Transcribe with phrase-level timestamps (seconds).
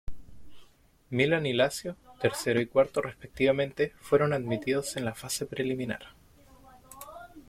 [1.11, 6.15] Milan y Lazio, tercero y cuarto respectivamente, fueron admitidos en la fase preliminar.